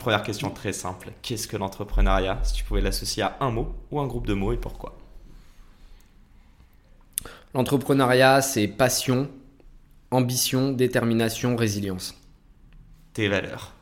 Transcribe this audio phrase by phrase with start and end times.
[0.00, 4.00] Première question très simple, qu'est-ce que l'entrepreneuriat Si tu pouvais l'associer à un mot ou
[4.00, 4.96] un groupe de mots et pourquoi
[7.52, 9.28] L'entrepreneuriat, c'est passion,
[10.10, 12.14] ambition, détermination, résilience.
[13.12, 13.74] Tes valeurs,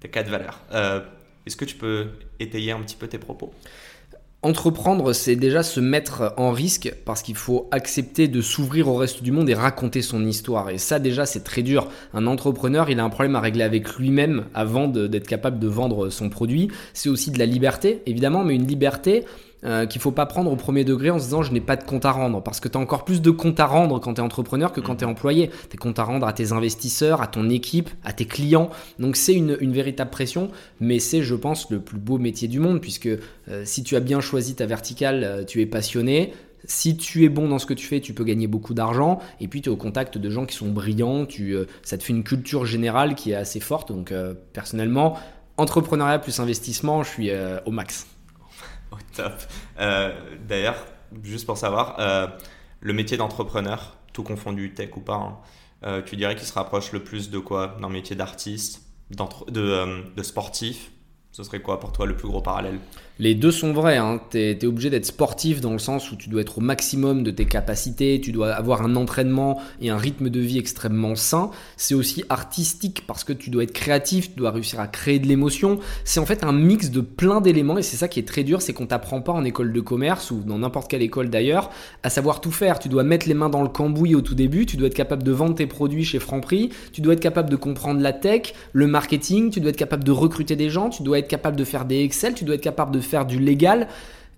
[0.00, 0.58] tes quatre valeurs.
[0.72, 1.04] Euh,
[1.44, 3.52] Est-ce que tu peux étayer un petit peu tes propos?
[4.44, 9.22] Entreprendre, c'est déjà se mettre en risque parce qu'il faut accepter de s'ouvrir au reste
[9.22, 10.70] du monde et raconter son histoire.
[10.70, 11.88] Et ça, déjà, c'est très dur.
[12.12, 16.10] Un entrepreneur, il a un problème à régler avec lui-même avant d'être capable de vendre
[16.10, 16.72] son produit.
[16.92, 19.24] C'est aussi de la liberté, évidemment, mais une liberté
[19.64, 21.84] euh, qu'il faut pas prendre au premier degré en se disant je n'ai pas de
[21.84, 24.20] compte à rendre parce que tu as encore plus de comptes à rendre quand tu
[24.20, 25.50] es entrepreneur que quand tu es employé.
[25.70, 28.70] Tu comptes à rendre à tes investisseurs, à ton équipe, à tes clients.
[28.98, 32.80] Donc c'est une, véritable pression, mais c'est je pense le plus beau métier du monde
[32.80, 36.32] puisque euh, si tu as bien choisi ta verticale, euh, tu es passionné.
[36.64, 39.20] Si tu es bon dans ce que tu fais, tu peux gagner beaucoup d'argent.
[39.40, 41.26] Et puis, tu es au contact de gens qui sont brillants.
[41.26, 43.88] Tu, ça te fait une culture générale qui est assez forte.
[43.88, 44.14] Donc,
[44.52, 45.18] personnellement,
[45.56, 47.30] entrepreneuriat plus investissement, je suis
[47.66, 48.06] au max.
[49.14, 49.32] Top.
[49.78, 50.12] Euh,
[50.46, 50.86] d'ailleurs,
[51.22, 52.26] juste pour savoir, euh,
[52.80, 55.38] le métier d'entrepreneur, tout confondu, tech ou pas, hein,
[55.84, 60.22] euh, tu dirais qu'il se rapproche le plus de quoi D'un métier d'artiste, de, de
[60.22, 60.90] sportif?
[61.32, 62.78] Ce serait quoi pour toi le plus gros parallèle?
[63.18, 63.98] Les deux sont vrais.
[63.98, 64.20] Hein.
[64.30, 67.30] Tu es, obligé d'être sportif dans le sens où tu dois être au maximum de
[67.30, 71.50] tes capacités, tu dois avoir un entraînement et un rythme de vie extrêmement sain.
[71.76, 75.26] C'est aussi artistique parce que tu dois être créatif, tu dois réussir à créer de
[75.26, 75.78] l'émotion.
[76.04, 78.62] C'est en fait un mix de plein d'éléments et c'est ça qui est très dur,
[78.62, 81.70] c'est qu'on t'apprend pas en école de commerce ou dans n'importe quelle école d'ailleurs
[82.02, 82.78] à savoir tout faire.
[82.78, 85.22] Tu dois mettre les mains dans le cambouis au tout début, tu dois être capable
[85.22, 88.86] de vendre tes produits chez Franprix, tu dois être capable de comprendre la tech, le
[88.86, 91.84] marketing, tu dois être capable de recruter des gens, tu dois être capable de faire
[91.84, 93.88] des Excel, tu dois être capable de faire du légal.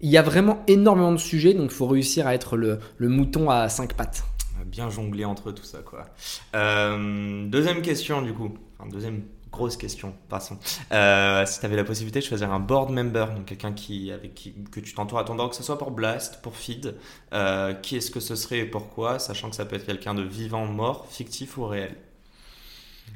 [0.01, 3.49] Il y a vraiment énormément de sujets, donc il faut réussir à être le, mouton
[3.51, 4.25] à cinq pattes.
[4.67, 6.07] Bien jongler entre tout ça, quoi.
[6.55, 8.57] Euh, deuxième question, du coup.
[8.79, 9.23] Enfin, deuxième
[9.55, 10.59] grosse question, passons.
[10.93, 14.35] Euh, si tu avais la possibilité de choisir un board member, donc quelqu'un qui, avec
[14.35, 16.97] qui, que tu t'entoures à ton que ce soit pour Blast, pour Feed,
[17.33, 20.23] euh, qui est-ce que ce serait et pourquoi, sachant que ça peut être quelqu'un de
[20.23, 21.97] vivant, mort, fictif ou réel?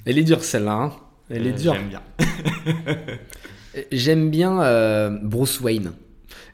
[0.05, 0.93] Elle est dure celle-là, hein.
[1.29, 1.75] Elle est dure.
[1.75, 2.03] J'aime bien.
[3.93, 5.93] J'aime bien euh, Bruce Wayne.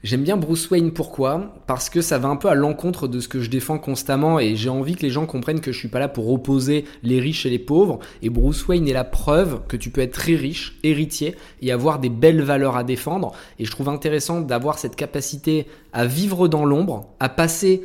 [0.03, 1.55] J'aime bien Bruce Wayne pourquoi?
[1.67, 4.55] Parce que ça va un peu à l'encontre de ce que je défends constamment et
[4.55, 7.47] j'ai envie que les gens comprennent que je suis pas là pour opposer les riches
[7.47, 8.01] et les pauvres.
[8.21, 12.01] Et Bruce Wayne est la preuve que tu peux être très riche, héritier et avoir
[12.01, 13.33] des belles valeurs à défendre.
[13.59, 17.83] Et je trouve intéressant d'avoir cette capacité à vivre dans l'ombre, à passer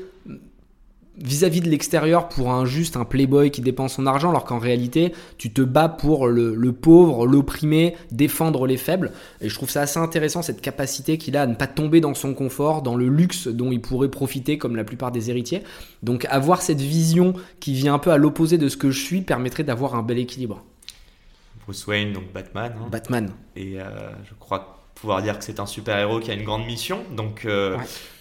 [1.22, 5.14] vis-à-vis de l'extérieur pour un juste un playboy qui dépense son argent, alors qu'en réalité,
[5.38, 9.12] tu te bats pour le, pauvre, l'opprimé, défendre les faibles.
[9.42, 12.14] Et je trouve ça assez intéressant, cette capacité qu'il a à ne pas tomber dans
[12.14, 15.64] son confort, dans le luxe dont il pourrait profiter comme la plupart des héritiers.
[16.04, 19.22] Donc avoir cette vision qui vient un peu à l'opposé de ce que je suis
[19.22, 20.64] permettrait d'avoir un bel équilibre.
[21.66, 22.74] Bruce Wayne, donc Batman.
[22.76, 22.88] Hein.
[22.92, 23.30] Batman.
[23.56, 23.86] Et euh,
[24.24, 27.04] je crois pouvoir dire que c'est un super-héros qui a une grande mission.
[27.12, 27.78] Donc, euh,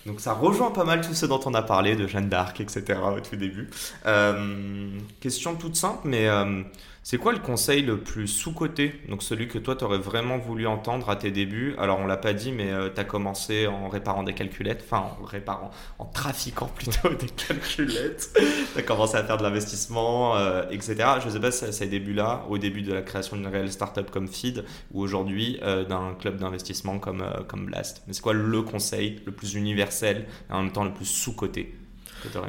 [0.07, 2.99] donc ça rejoint pas mal tout ce dont on a parlé, de Jeanne d'Arc, etc.
[3.17, 3.69] au tout début.
[4.07, 4.91] Euh,
[5.21, 6.63] question toute simple, mais euh,
[7.11, 10.67] c'est quoi le conseil le plus sous-coté Donc celui que toi, tu aurais vraiment voulu
[10.67, 11.75] entendre à tes débuts?
[11.79, 15.07] Alors on l'a pas dit, mais euh, tu as commencé en réparant des calculettes, enfin
[15.19, 18.39] en réparant, en trafiquant plutôt des calculettes.
[18.75, 20.97] tu as commencé à faire de l'investissement, euh, etc.
[21.25, 24.29] Je sais pas si ces débuts-là, au début de la création d'une réelle startup comme
[24.29, 28.03] Feed, ou aujourd'hui euh, d'un club d'investissement comme, comme Blast.
[28.07, 31.75] Mais c'est quoi le conseil le plus universel et en même temps le plus sous-coté?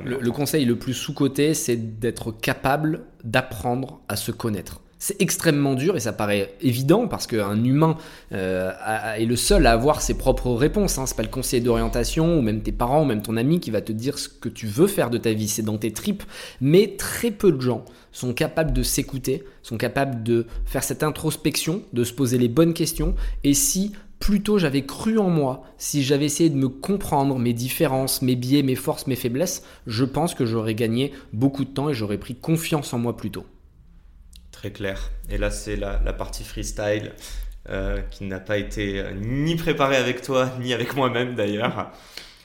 [0.04, 4.82] Le, conseil le plus sous-coté, c'est d'être capable d'apprendre à se connaître.
[5.02, 7.96] C'est extrêmement dur et ça paraît évident parce qu'un humain
[8.34, 8.74] euh,
[9.18, 10.98] est le seul à avoir ses propres réponses.
[10.98, 11.06] Hein.
[11.06, 13.80] C'est pas le conseiller d'orientation ou même tes parents ou même ton ami qui va
[13.80, 15.48] te dire ce que tu veux faire de ta vie.
[15.48, 16.24] C'est dans tes tripes.
[16.60, 21.82] Mais très peu de gens sont capables de s'écouter, sont capables de faire cette introspection,
[21.94, 23.16] de se poser les bonnes questions.
[23.46, 23.94] Et si
[24.30, 28.62] Plutôt j'avais cru en moi, si j'avais essayé de me comprendre mes différences, mes biais,
[28.62, 32.36] mes forces, mes faiblesses, je pense que j'aurais gagné beaucoup de temps et j'aurais pris
[32.36, 33.48] confiance en moi plus tôt.
[34.52, 35.10] Très clair.
[35.32, 37.14] Et là, c'est la, partie freestyle
[37.70, 41.92] euh, qui n'a pas été euh, ni préparée avec toi, ni avec moi-même d'ailleurs.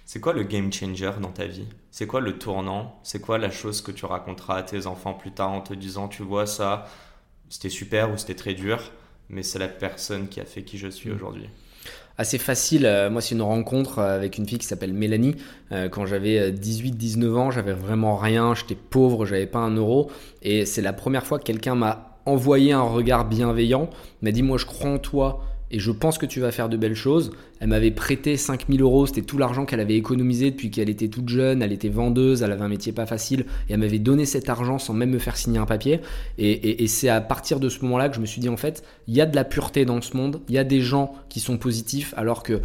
[0.06, 1.69] C'est quoi le game changer dans ta vie?
[1.90, 2.98] C'est quoi le tournant?
[3.02, 6.08] C'est quoi la chose que tu raconteras à tes enfants plus tard en te disant,
[6.08, 6.86] tu vois ça,
[7.50, 8.90] c'était super ou c'était très dur
[9.28, 11.14] mais c'est la personne qui a fait qui je suis mm.
[11.14, 11.48] aujourd'hui?
[12.19, 12.87] Assez facile.
[12.87, 15.37] Euh, moi, c'est une rencontre avec une fille qui s'appelle Mélanie.
[15.72, 20.11] Euh, quand j'avais 18-19 ans, j'avais vraiment rien, j'étais pauvre, j'avais pas un euro.
[20.43, 23.90] Et c'est la première fois que quelqu'un m'a envoyé un regard bienveillant,
[24.22, 25.43] m'a dit Moi, je crois en toi
[25.75, 27.32] et je pense que tu vas faire de belles choses.
[27.59, 31.29] Elle m'avait prêté 5000 euros, c'était tout l'argent qu'elle avait économisé depuis qu'elle était toute
[31.29, 34.49] jeune, elle était vendeuse, elle avait un métier pas facile, et elle m'avait donné cet
[34.49, 36.00] argent sans même me faire signer un papier.
[36.38, 39.17] Et, c'est à partir de ce moment-là que je me suis dit, en fait, il
[39.17, 41.59] y a de la pureté dans ce monde, il y a des gens qui sont
[41.59, 42.61] positifs, alors que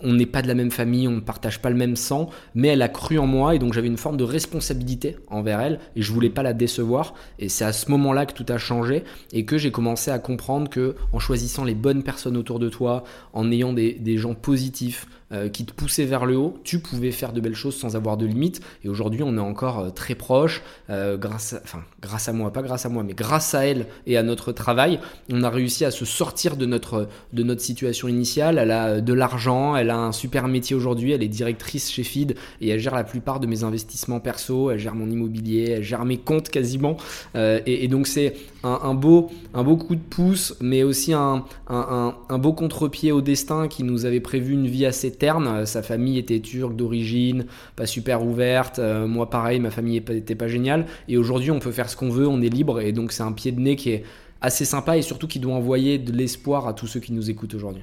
[0.00, 2.68] on n'est pas de la même famille, on ne partage pas le même sang, mais
[2.68, 6.02] elle a cru en moi et donc j'avais une forme de responsabilité envers elle et
[6.02, 7.14] je voulais pas la décevoir.
[7.38, 10.70] Et c'est à ce moment-là que tout a changé et que j'ai commencé à comprendre
[10.70, 15.06] que en choisissant les bonnes personnes autour de toi, en ayant des, des gens positifs,
[15.30, 18.16] euh, qui te poussait vers le haut, tu pouvais faire de belles choses sans avoir
[18.16, 18.62] de limites.
[18.82, 22.50] Et aujourd'hui, on est encore euh, très proche, euh, grâce, à, enfin, grâce à moi,
[22.50, 25.84] pas grâce à moi, mais grâce à elle et à notre travail, on a réussi
[25.84, 28.56] à se sortir de notre, de notre situation initiale.
[28.56, 32.34] Elle a de l'argent, elle a un super métier aujourd'hui, elle est directrice chez Feed
[32.62, 36.06] et elle gère la plupart de mes investissements perso, elle gère mon immobilier, elle gère
[36.06, 36.96] mes comptes quasiment.
[37.34, 42.54] et, donc c'est un, beau, un beau coup de pouce, mais aussi un, un beau
[42.54, 45.66] contre-pied au destin qui nous avait prévu une vie assez terne.
[45.66, 48.78] Sa famille était turque d'origine, pas super ouverte.
[48.78, 50.86] Euh, moi, pareil, ma famille n'était pas géniale.
[51.08, 52.80] Et aujourd'hui, on peut faire ce qu'on veut, on est libre.
[52.80, 54.04] Et donc, c'est un pied de nez qui est
[54.40, 57.54] assez sympa et surtout qui doit envoyer de l'espoir à tous ceux qui nous écoutent
[57.54, 57.82] aujourd'hui.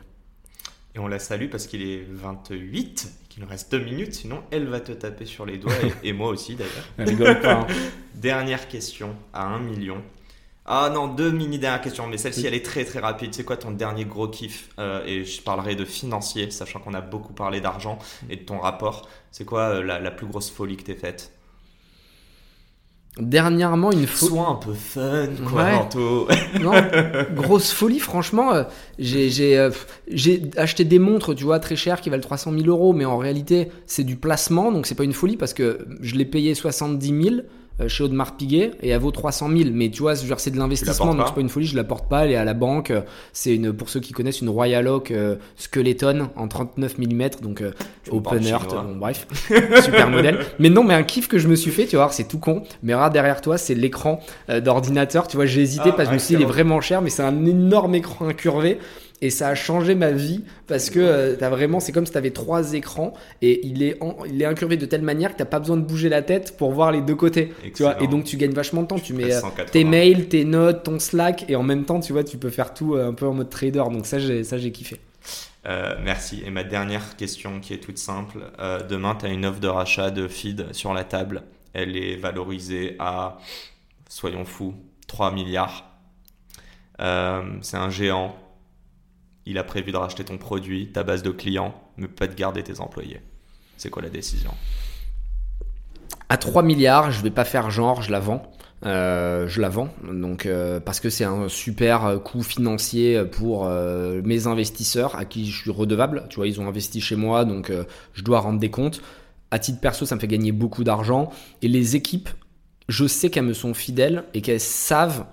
[0.95, 4.67] Et on la salue parce qu'il est 28, qu'il nous reste deux minutes, sinon elle
[4.67, 5.73] va te taper sur les doigts
[6.03, 7.35] et, moi aussi d'ailleurs.
[7.43, 7.67] Hein.
[8.15, 9.97] Dernière question à 1 million.
[10.67, 13.35] Ah non, deux mini dernières questions, mais celle-ci elle est très très rapide.
[13.35, 17.01] C'est quoi ton dernier gros kiff euh, Et je parlerai de financier, sachant qu'on a
[17.01, 17.99] beaucoup parlé d'argent
[18.31, 19.07] et de ton rapport.
[19.31, 21.31] C'est quoi euh, la, plus grosse folie que t'es faite?
[23.19, 24.31] Dernièrement, une folie.
[24.31, 25.87] Sois un peu fun, quoi,
[26.59, 26.73] non,
[27.33, 28.51] grosse folie, franchement.
[28.53, 28.63] Euh,
[28.97, 29.69] j'ai
[30.57, 33.69] acheté des montres, tu vois, très chères qui valent 300 000 euros, mais en réalité,
[33.85, 37.35] c'est du placement, donc c'est pas une folie parce que je l'ai payé 70 000.
[37.81, 39.69] Euh, chez Audemars Piguet et elle vaut 300 000.
[39.73, 42.23] Mais tu vois, c'est de l'investissement, donc c'est pas une folie, je la porte pas,
[42.23, 42.93] elle est à la banque.
[43.33, 47.61] C'est une, pour ceux qui connaissent, une Royal Oak euh, Skeleton en 39 mm, donc
[47.61, 47.73] euh,
[48.11, 49.27] open earth, bon, bref,
[49.83, 50.39] super modèle.
[50.57, 52.63] Mais non, mais un kiff que je me suis fait, tu vois, c'est tout con.
[52.81, 54.21] Mais regarde derrière toi, c'est l'écran
[54.63, 55.27] d'ordinateur.
[55.27, 57.01] Tu vois, j'ai hésité ah, parce que je me suis dit, il est vraiment cher,
[57.01, 58.79] mais c'est un énorme écran incurvé
[59.25, 62.17] et ça a changé ma vie parce que euh, as vraiment c'est comme si tu
[62.17, 65.59] avais trois écrans et il est il est incurvé de telle manière que t'as pas
[65.59, 68.37] besoin de bouger la tête pour voir les deux côtés tu vois et donc tu
[68.37, 69.41] gagnes vachement de temps tu mets euh,
[69.71, 72.73] tes mails tes notes ton Slack et en même temps tu vois tu peux faire
[72.73, 74.99] tout euh, un peu en mode trader donc ça j'ai ça j'ai kiffé
[76.03, 76.43] merci.
[76.45, 78.37] Et ma dernière question qui est toute simple.
[78.87, 81.41] demain, tu as une offre de rachat de feed sur la table.
[81.73, 83.39] Elle est valorisée à,
[84.07, 84.75] soyons fous,
[85.07, 85.89] 3 milliards.
[86.99, 88.35] c'est un géant
[89.45, 92.63] il a prévu de racheter ton produit, ta base de clients, mais pas de garder
[92.63, 93.21] tes employés.
[93.77, 94.51] C'est quoi la décision?
[96.29, 98.51] À 3 milliards, je vais pas faire genre, je la vends.
[98.85, 104.21] Euh, je la vends donc euh, parce que c'est un super coût financier pour euh,
[104.23, 106.25] mes investisseurs à qui je suis redevable.
[106.29, 107.71] Tu vois, ils ont investi chez moi, donc
[108.13, 109.01] je dois rendre des comptes.
[109.51, 111.31] À titre perso, ça me fait gagner beaucoup d'argent.
[111.61, 112.29] Et les équipes,
[112.89, 115.25] je sais qu'elles me sont fidèles et qu'elles savent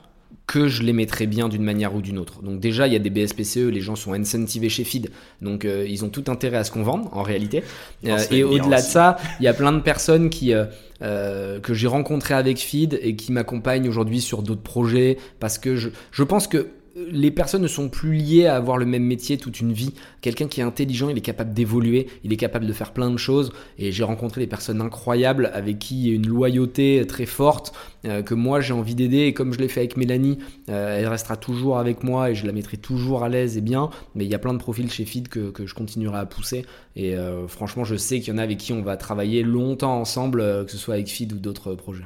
[0.53, 2.43] que je les mettrai bien d'une manière ou d'une autre.
[2.43, 5.09] Donc déjà, il y a des BSPCE, les gens sont incentivés chez Feed,
[5.41, 7.65] donc euh, ils ont tout intérêt à ce qu'on vende en réalité.
[8.07, 11.87] Euh, et au-delà de ça, il y a plein de personnes qui euh, que j'ai
[11.87, 16.47] rencontrées avec Feed et qui m'accompagnent aujourd'hui sur d'autres projets parce que je, je pense
[16.47, 19.95] que les personnes ne sont plus liées à avoir le même métier toute une vie.
[20.21, 23.17] Quelqu'un qui est intelligent, il est capable d'évoluer, il est capable de faire plein de
[23.17, 23.53] choses.
[23.79, 27.73] Et j'ai rencontré des personnes incroyables avec qui il y a une loyauté très forte
[28.05, 29.21] euh, que moi j'ai envie d'aider.
[29.21, 32.47] Et comme je l'ai fait avec Mélanie, euh, elle restera toujours avec moi et je
[32.47, 33.91] la mettrai toujours à l'aise et bien.
[34.15, 36.67] Mais il y a plein de profils chez Feed que, je continuerai à pousser.
[36.97, 39.99] Et euh, franchement, je sais qu'il y en a avec qui on va travailler longtemps
[39.99, 42.05] ensemble, que ce soit avec Feed ou d'autres projets.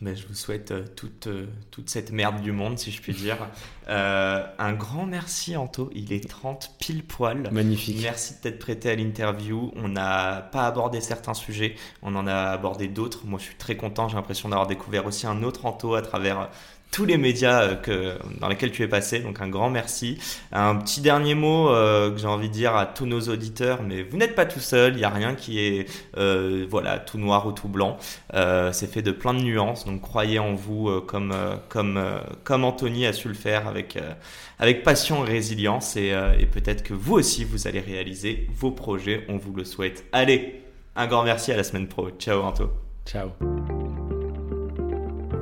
[0.00, 3.14] Mais je vous souhaite euh, toute, euh, toute cette merde du monde, si je puis
[3.14, 3.38] dire.
[3.88, 5.90] Euh, un grand merci, Anto.
[5.94, 7.48] Il est 30 pile poil.
[7.52, 8.00] Magnifique.
[8.02, 9.70] Merci de t'être prêté à l'interview.
[9.76, 13.26] On n'a pas abordé certains sujets, on en a abordé d'autres.
[13.26, 14.08] Moi, je suis très content.
[14.08, 16.50] J'ai l'impression d'avoir découvert aussi un autre Anto à travers
[16.90, 19.20] tous les médias euh, dans lesquels tu es passé.
[19.20, 20.18] Donc un grand merci.
[20.52, 24.02] Un petit dernier mot euh, que j'ai envie de dire à tous nos auditeurs, mais
[24.02, 24.94] vous n'êtes pas tout seul.
[24.94, 27.98] Il n'y a rien qui est euh, voilà tout noir ou tout blanc.
[28.32, 29.84] c'est fait de plein de nuances.
[29.84, 31.34] Donc croyez en vous comme
[31.68, 32.02] comme
[32.44, 33.98] comme Anthony a su le faire avec
[34.58, 35.96] avec passion et résilience.
[35.96, 39.24] Et, et peut-être que vous aussi vous allez réaliser vos projets.
[39.28, 40.04] On vous le souhaite.
[40.12, 40.62] Allez,
[40.94, 42.10] un grand merci à la semaine pro.
[42.18, 42.70] Ciao Anto.
[43.04, 43.30] Ciao.